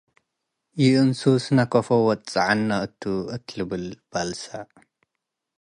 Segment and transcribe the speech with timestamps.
[0.81, 3.01] ይእንሱስና ከአፎ ወትጸዐንነ እቱ'?”
[3.35, 4.43] እት ልብል በልሰ።